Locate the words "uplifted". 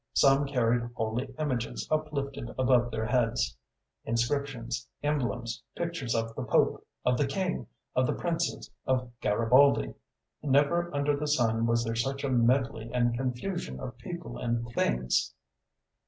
1.91-2.49